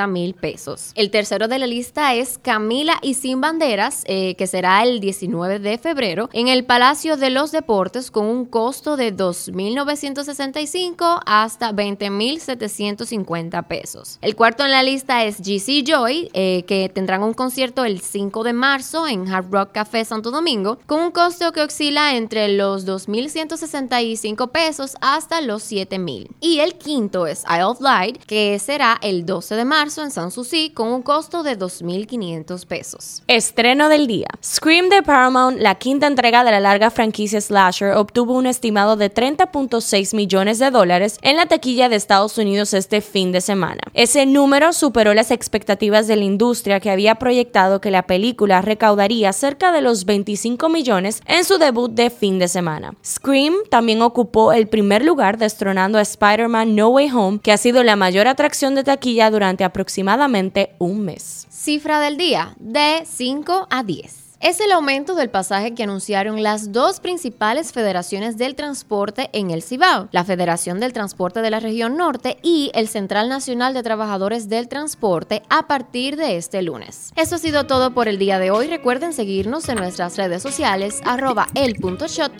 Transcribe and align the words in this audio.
mil 0.08 0.34
pesos. 0.34 0.90
El 0.94 1.10
tercero 1.10 1.48
de 1.48 1.58
la 1.58 1.66
lista 1.66 2.14
es 2.14 2.36
Camila 2.38 2.98
y 3.00 3.14
Sin 3.14 3.40
Banderas, 3.40 4.02
eh, 4.04 4.34
que 4.36 4.46
será 4.46 4.82
el 4.82 5.00
19 5.00 5.58
de 5.60 5.78
febrero 5.78 6.28
en 6.34 6.48
el 6.48 6.64
Palacio 6.66 7.16
de 7.16 7.30
los 7.30 7.52
Deportes 7.52 8.10
con 8.10 8.26
un 8.26 8.44
costo 8.44 8.96
de 8.98 9.16
2.965 9.16 11.22
hasta 11.24 11.72
20.750 11.72 13.66
pesos. 13.66 14.18
El 14.20 14.34
cuarto 14.36 14.64
en 14.66 14.70
la 14.72 14.82
lista 14.82 15.24
es 15.24 15.38
GC 15.40 15.82
Joy, 15.86 16.28
eh, 16.34 16.64
que 16.66 16.90
tendrán 16.92 17.22
un 17.22 17.32
concierto 17.32 17.84
el 17.86 18.00
5 18.02 18.42
de 18.44 18.52
marzo 18.52 19.06
en 19.08 19.26
Hard 19.26 19.50
Rock 19.50 19.72
Café 19.72 20.04
Santo 20.04 20.30
Domingo 20.30 20.78
con 20.86 21.00
un 21.00 21.12
costo 21.12 21.50
que 21.52 21.62
oscila 21.62 22.14
entre 22.16 22.48
los 22.50 22.86
2.165 22.86 24.50
pesos 24.50 24.96
hasta 25.00 25.40
los 25.40 25.62
7.000. 25.72 26.26
Y 26.40 26.58
el 26.58 26.74
quinto 26.74 27.26
es 27.26 27.42
Isle 27.48 27.64
of 27.64 27.80
Light, 27.80 28.22
que 28.26 28.58
será 28.58 28.98
el 29.00 29.24
2 29.24 29.45
de 29.54 29.64
marzo 29.64 30.02
en 30.02 30.10
Sanssouci 30.10 30.70
con 30.70 30.88
un 30.88 31.02
costo 31.02 31.44
de 31.44 31.56
2.500 31.58 32.66
pesos. 32.66 33.22
Estreno 33.28 33.88
del 33.88 34.06
día. 34.08 34.26
Scream 34.42 34.88
de 34.88 35.02
Paramount, 35.02 35.58
la 35.60 35.76
quinta 35.76 36.08
entrega 36.08 36.42
de 36.42 36.50
la 36.50 36.58
larga 36.60 36.90
franquicia 36.90 37.40
Slasher, 37.40 37.92
obtuvo 37.92 38.32
un 38.34 38.46
estimado 38.46 38.96
de 38.96 39.12
30.6 39.12 40.16
millones 40.16 40.58
de 40.58 40.70
dólares 40.70 41.18
en 41.22 41.36
la 41.36 41.46
taquilla 41.46 41.88
de 41.88 41.96
Estados 41.96 42.38
Unidos 42.38 42.74
este 42.74 43.00
fin 43.00 43.30
de 43.30 43.40
semana. 43.40 43.82
Ese 43.94 44.26
número 44.26 44.72
superó 44.72 45.14
las 45.14 45.30
expectativas 45.30 46.06
de 46.08 46.16
la 46.16 46.24
industria 46.24 46.80
que 46.80 46.90
había 46.90 47.16
proyectado 47.16 47.80
que 47.80 47.90
la 47.90 48.04
película 48.06 48.62
recaudaría 48.62 49.32
cerca 49.32 49.70
de 49.70 49.82
los 49.82 50.06
25 50.06 50.68
millones 50.68 51.20
en 51.26 51.44
su 51.44 51.58
debut 51.58 51.92
de 51.92 52.10
fin 52.10 52.38
de 52.38 52.48
semana. 52.48 52.94
Scream 53.04 53.54
también 53.70 54.00
ocupó 54.02 54.52
el 54.52 54.68
primer 54.68 55.04
lugar 55.04 55.36
destronando 55.36 55.98
a 55.98 56.02
Spider-Man 56.02 56.74
No 56.74 56.88
Way 56.88 57.10
Home, 57.12 57.40
que 57.42 57.52
ha 57.52 57.56
sido 57.58 57.82
la 57.82 57.96
mayor 57.96 58.26
atracción 58.28 58.74
de 58.74 58.84
taquilla 58.84 59.28
durante 59.36 59.64
aproximadamente 59.64 60.70
un 60.78 61.02
mes. 61.04 61.46
Cifra 61.50 62.00
del 62.00 62.16
día, 62.16 62.54
de 62.58 63.04
5 63.04 63.66
a 63.68 63.82
10. 63.82 64.24
Es 64.40 64.60
el 64.60 64.72
aumento 64.72 65.14
del 65.14 65.28
pasaje 65.30 65.74
que 65.74 65.82
anunciaron 65.82 66.42
las 66.42 66.70
dos 66.72 67.00
principales 67.00 67.72
federaciones 67.72 68.36
del 68.38 68.54
transporte 68.54 69.28
en 69.34 69.50
el 69.50 69.62
Cibao, 69.62 70.08
la 70.12 70.24
Federación 70.24 70.78
del 70.80 70.92
Transporte 70.94 71.40
de 71.42 71.50
la 71.50 71.58
Región 71.60 71.96
Norte 71.98 72.36
y 72.42 72.70
el 72.74 72.86
Central 72.88 73.28
Nacional 73.28 73.72
de 73.74 73.82
Trabajadores 73.82 74.48
del 74.48 74.68
Transporte 74.68 75.42
a 75.50 75.66
partir 75.66 76.16
de 76.16 76.36
este 76.38 76.62
lunes. 76.62 77.12
Eso 77.16 77.34
ha 77.36 77.38
sido 77.38 77.64
todo 77.64 77.92
por 77.92 78.08
el 78.08 78.16
día 78.18 78.38
de 78.38 78.50
hoy. 78.50 78.68
Recuerden 78.68 79.12
seguirnos 79.12 79.68
en 79.68 79.76
nuestras 79.78 80.16
redes 80.16 80.42
sociales 80.42 81.00
arroba 81.04 81.48
el 81.54 81.74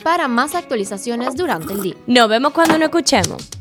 para 0.03 0.27
más 0.27 0.55
actualizaciones 0.55 1.35
durante 1.35 1.73
el 1.73 1.81
día. 1.83 1.95
Nos 2.07 2.27
vemos 2.29 2.53
cuando 2.53 2.73
nos 2.77 2.89
escuchemos. 2.89 3.56